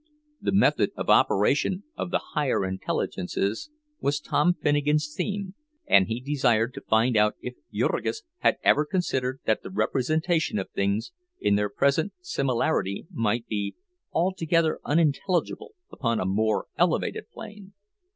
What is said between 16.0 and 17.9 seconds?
a more elevated plane.